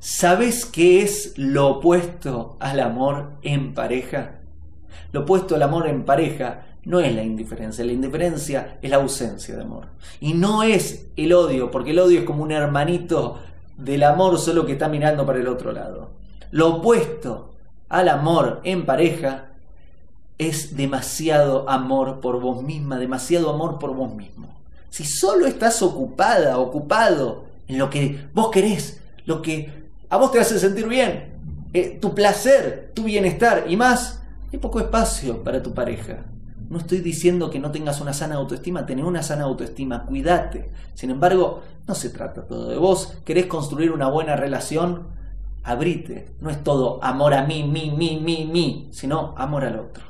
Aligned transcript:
¿Sabes 0.00 0.64
qué 0.64 1.02
es 1.02 1.34
lo 1.36 1.68
opuesto 1.68 2.56
al 2.58 2.80
amor 2.80 3.32
en 3.42 3.74
pareja? 3.74 4.40
Lo 5.12 5.20
opuesto 5.20 5.56
al 5.56 5.62
amor 5.62 5.88
en 5.88 6.06
pareja 6.06 6.62
no 6.84 7.00
es 7.00 7.14
la 7.14 7.22
indiferencia, 7.22 7.84
la 7.84 7.92
indiferencia 7.92 8.78
es 8.80 8.88
la 8.88 8.96
ausencia 8.96 9.54
de 9.54 9.60
amor. 9.60 9.88
Y 10.18 10.32
no 10.32 10.62
es 10.62 11.08
el 11.16 11.34
odio, 11.34 11.70
porque 11.70 11.90
el 11.90 11.98
odio 11.98 12.20
es 12.20 12.24
como 12.24 12.42
un 12.42 12.50
hermanito 12.50 13.40
del 13.76 14.02
amor 14.04 14.38
solo 14.38 14.64
que 14.64 14.72
está 14.72 14.88
mirando 14.88 15.26
para 15.26 15.38
el 15.38 15.48
otro 15.48 15.70
lado. 15.70 16.12
Lo 16.50 16.76
opuesto 16.76 17.52
al 17.90 18.08
amor 18.08 18.62
en 18.64 18.86
pareja 18.86 19.50
es 20.38 20.78
demasiado 20.78 21.68
amor 21.68 22.20
por 22.20 22.40
vos 22.40 22.62
misma, 22.62 22.98
demasiado 22.98 23.50
amor 23.50 23.78
por 23.78 23.94
vos 23.94 24.14
mismo. 24.14 24.48
Si 24.88 25.04
solo 25.04 25.46
estás 25.46 25.82
ocupada, 25.82 26.56
ocupado 26.56 27.44
en 27.68 27.76
lo 27.76 27.90
que 27.90 28.28
vos 28.32 28.50
querés, 28.50 29.02
lo 29.26 29.42
que 29.42 29.89
a 30.10 30.16
vos 30.16 30.32
te 30.32 30.40
hace 30.40 30.58
sentir 30.58 30.88
bien, 30.88 31.32
eh, 31.72 31.98
tu 32.00 32.14
placer, 32.14 32.90
tu 32.94 33.04
bienestar 33.04 33.66
y 33.68 33.76
más, 33.76 34.22
hay 34.52 34.58
poco 34.58 34.80
espacio 34.80 35.44
para 35.44 35.62
tu 35.62 35.72
pareja. 35.72 36.24
No 36.68 36.78
estoy 36.78 36.98
diciendo 36.98 37.48
que 37.50 37.60
no 37.60 37.70
tengas 37.70 38.00
una 38.00 38.12
sana 38.12 38.34
autoestima, 38.34 38.86
tener 38.86 39.04
una 39.04 39.22
sana 39.22 39.44
autoestima, 39.44 40.04
cuídate. 40.06 40.70
Sin 40.94 41.10
embargo, 41.10 41.62
no 41.86 41.94
se 41.94 42.10
trata 42.10 42.42
todo 42.42 42.68
de 42.68 42.76
vos. 42.76 43.18
¿Querés 43.24 43.46
construir 43.46 43.90
una 43.90 44.08
buena 44.08 44.36
relación? 44.36 45.08
Abrite. 45.64 46.28
No 46.40 46.50
es 46.50 46.62
todo 46.62 47.02
amor 47.02 47.34
a 47.34 47.44
mí, 47.44 47.64
mí, 47.64 47.92
mí, 47.96 48.20
mí, 48.22 48.48
mí, 48.50 48.88
sino 48.92 49.34
amor 49.36 49.64
al 49.64 49.78
otro. 49.78 50.04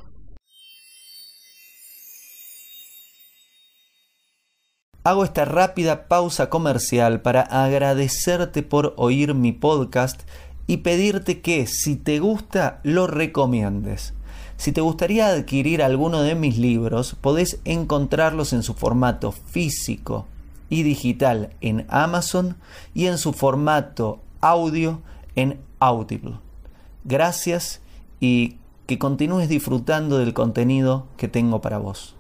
Hago 5.03 5.25
esta 5.25 5.47
rápida 5.47 6.09
pausa 6.09 6.51
comercial 6.51 7.23
para 7.23 7.41
agradecerte 7.41 8.63
por 8.63 8.93
oír 8.99 9.33
mi 9.33 9.51
podcast 9.53 10.21
y 10.67 10.79
pedirte 10.79 11.41
que 11.41 11.67
si 11.67 11.97
te 11.97 12.19
gusta 12.19 12.81
lo 12.83 13.07
recomiendes. 13.07 14.13
Si 14.59 14.73
te 14.73 14.83
gustaría 14.83 15.29
adquirir 15.29 15.83
alguno 15.83 16.21
de 16.21 16.35
mis 16.35 16.59
libros, 16.59 17.17
podés 17.19 17.61
encontrarlos 17.65 18.53
en 18.53 18.63
su 18.63 18.75
formato 18.75 19.33
físico 19.33 20.27
y 20.69 20.83
digital 20.83 21.49
en 21.63 21.87
Amazon 21.89 22.59
y 22.93 23.07
en 23.07 23.17
su 23.17 23.33
formato 23.33 24.21
audio 24.43 25.01
en 25.35 25.59
Audible. 25.79 26.35
Gracias 27.05 27.81
y 28.21 28.59
que 28.87 28.99
continúes 28.99 29.49
disfrutando 29.49 30.19
del 30.19 30.35
contenido 30.35 31.07
que 31.17 31.27
tengo 31.27 31.63
para 31.63 31.79
vos. 31.79 32.20